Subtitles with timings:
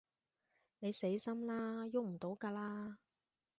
[0.79, 2.95] 你死心啦，逳唔到㗎喇